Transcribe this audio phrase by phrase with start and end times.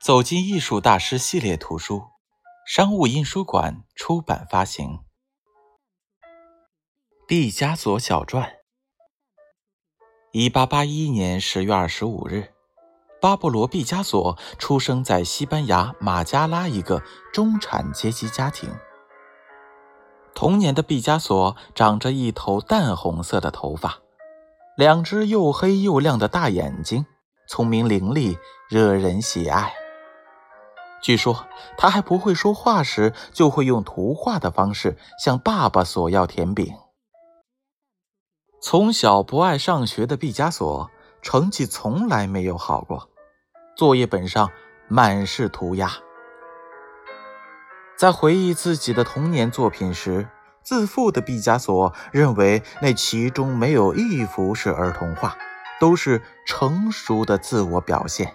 [0.00, 2.04] 走进艺术大师系列图书，
[2.66, 5.00] 商务印书馆出版发行。
[7.28, 8.50] 毕加索小传。
[10.32, 12.50] 一八八一年十月二十五日，
[13.20, 18.70] 巴勃罗·毕加索出生在西班牙马加拉一个中产阶级家庭。
[20.34, 23.98] 童年的毕加索长着一头淡红色的头发，
[24.78, 27.04] 两只又黑又亮的大眼睛，
[27.46, 28.38] 聪明伶俐，
[28.70, 29.74] 惹人喜爱。
[31.02, 31.46] 据说
[31.78, 36.74] 他还不会说话时，就会用图画的方式向爸爸索要甜饼。
[38.62, 40.90] 从小不爱上学的毕加索，
[41.22, 43.08] 成绩从来没有好过，
[43.74, 44.50] 作业本上
[44.88, 45.90] 满是涂鸦。
[47.96, 50.28] 在回忆自己的童年作品时，
[50.62, 55.36] 自负的毕加索认为那其中没有一幅是儿童画，
[55.80, 58.34] 都是成熟的自我表现。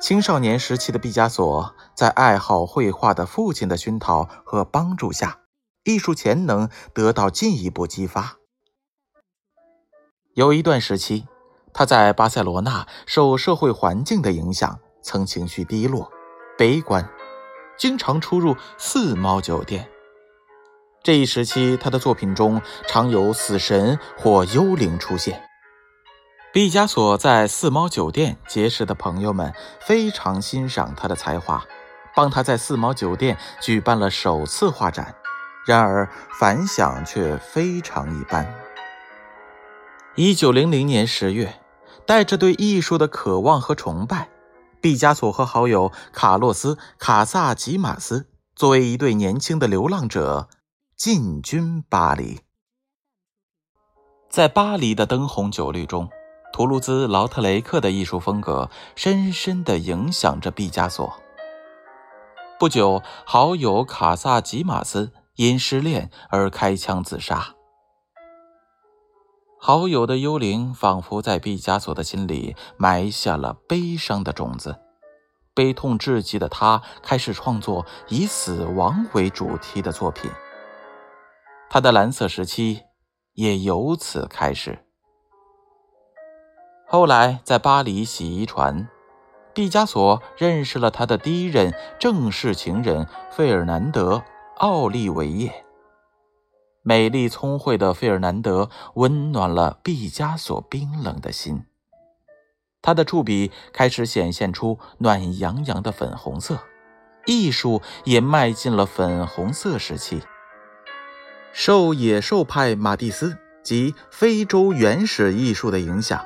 [0.00, 5.38] 青少年时期的毕加索，在爱好绘画的父亲的熏陶和帮助下，
[5.84, 8.36] 艺术潜能得到进一步激发。
[10.34, 11.26] 有一段时期，
[11.72, 16.10] 他在巴塞罗那受社会环境的影响，曾情绪低落、
[16.58, 17.08] 悲观，
[17.78, 19.88] 经常出入四猫酒店。
[21.02, 25.48] 这一时期，他的作品中常有死神或幽灵出现。
[26.54, 31.66] 毕加索在四猫酒店结识的朋友们非常欣赏他的才华，
[32.14, 35.16] 帮他在四猫酒店举办了首次画展，
[35.66, 38.54] 然而反响却非常一般。
[40.14, 41.60] 一九零零年十月，
[42.06, 44.28] 带着对艺术的渴望和崇拜，
[44.80, 50.48] 毕加索和好友卡洛斯·卡萨吉马斯作为一对年轻的流浪者
[50.96, 52.42] 进军巴黎，
[54.30, 56.08] 在巴黎的灯红酒绿中。
[56.54, 61.12] 图卢兹·劳特雷克的艺术风格深深地影响着毕加索。
[62.60, 67.56] 不久，好友卡萨吉马斯因失恋而开枪自杀。
[69.58, 74.76] 好友的幽灵仿佛在毕加索的心里埋下了悲伤的种子，
[75.54, 80.30] 悲痛至极的他开始创作以死亡为主题的作品。
[81.68, 82.82] 他的蓝色时期
[83.32, 84.83] 也由此开始。
[86.86, 88.88] 后来，在巴黎洗衣船，
[89.52, 94.16] 毕加索认识了他的第一任正式情人费尔南德·
[94.58, 95.64] 奥利维耶。
[96.82, 101.64] 美丽聪慧的费尔南德温暖了毕加索冰冷的心，
[102.82, 106.58] 他的触笔开始显现出暖洋洋的粉红色，
[107.24, 110.22] 艺术也迈进了粉红色时期。
[111.52, 116.24] 受野兽派马蒂斯及非洲原始艺术的影响。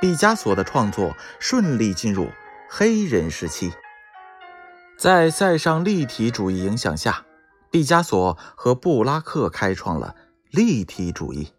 [0.00, 2.28] 毕加索的创作顺利进入
[2.70, 3.70] 黑人时期，
[4.96, 7.26] 在塞尚立体主义影响下，
[7.70, 10.16] 毕加索和布拉克开创了
[10.50, 11.52] 立体主义。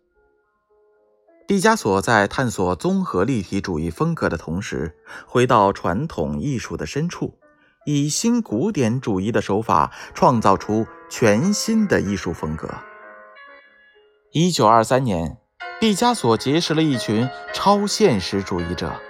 [1.47, 4.95] 毕加索在探索综合立体主义风格的同时，
[5.27, 7.37] 回到传统艺术的深处，
[7.85, 12.67] 以新古典主义的手法创造出全新的艺术风格。
[14.31, 15.40] 一九二三年。
[15.81, 19.01] 毕加索结识了一群超现实主义者，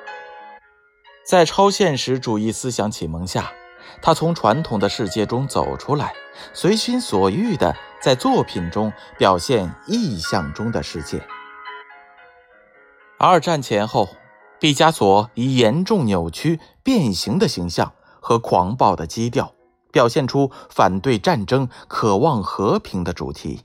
[1.28, 3.52] 在超现实主义思想启蒙下，
[4.02, 6.14] 他从传统的世界中走出来，
[6.54, 11.22] 随心所欲地在作品中表现意象中的世界。
[13.20, 14.08] 二战前后，
[14.58, 19.54] 毕加索以严重扭曲、变形的形象和狂暴的基调，
[19.92, 23.64] 表现出反对战争、渴望和平的主题。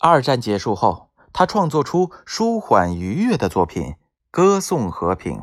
[0.00, 1.08] 二战结束后。
[1.32, 3.94] 他创作出舒缓愉悦的作品，
[4.30, 5.42] 歌颂和平，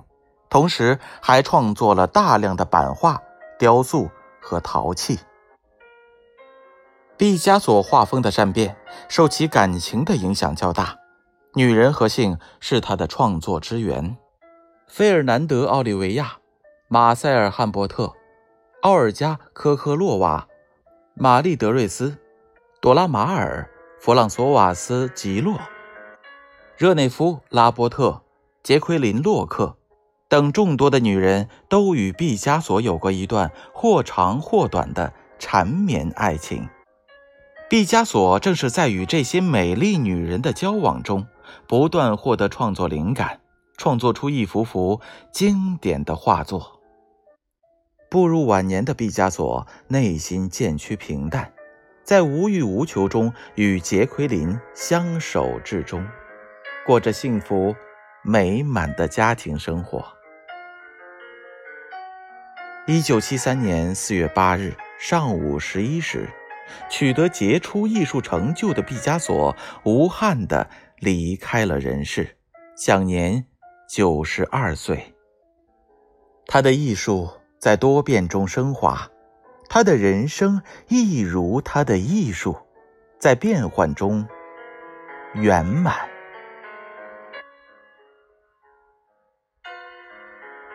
[0.49, 3.21] 同时还创作了大量的版画、
[3.57, 5.19] 雕塑和陶器。
[7.17, 8.77] 毕加索画风的善变
[9.09, 10.97] 受其感情的影响较大，
[11.53, 14.15] 女人和性是他的创作之源。
[14.87, 16.37] 费尔南德·奥利维亚、
[16.87, 18.13] 马塞尔·汉伯特、
[18.83, 20.47] 奥尔加·科科洛娃、
[21.13, 22.17] 玛丽·德瑞斯、
[22.79, 23.69] 朵拉·马尔、
[23.99, 25.59] 弗朗索瓦斯·吉洛。
[26.79, 28.21] 热内夫·拉波特、
[28.63, 29.75] 杰奎琳·洛克
[30.29, 36.69] 等众多的女人都与毕加索有过一段或长或短的缠绵爱情。
[37.69, 41.27] 毕加索正是在与这些美丽女人的交往中，
[41.67, 43.41] 不断获得创作灵感，
[43.75, 45.01] 创作出一幅幅
[45.33, 46.79] 经典的画作。
[48.09, 51.51] 步入晚年的毕加索内心渐趋平淡，
[52.05, 56.07] 在无欲无求中与杰奎琳相守至终。
[56.89, 57.75] 过着幸福
[58.23, 60.03] 美满的家庭生活。
[62.87, 66.27] 一九七三年四月八日上午十一时，
[66.89, 72.35] 取得杰出艺术成就的毕加索无憾地离开了人世，
[72.75, 73.45] 享年
[73.87, 75.13] 九十二岁。
[76.47, 79.07] 他的艺术在多变中升华，
[79.69, 82.57] 他的人生亦如他的艺术，
[83.19, 84.27] 在变幻中
[85.35, 85.95] 圆满。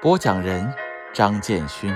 [0.05, 0.71] 播讲人：
[1.15, 1.91] 张建勋。